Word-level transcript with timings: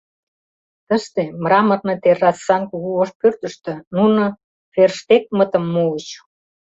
Тыште, 0.87 1.23
мраморный 1.43 1.99
террасан 2.03 2.61
кугу 2.69 2.91
ош 3.01 3.09
пӧртыштӧ, 3.19 3.73
нуно 3.95 4.23
Ферштегмытым 4.73 5.65
муыч. 5.73 6.05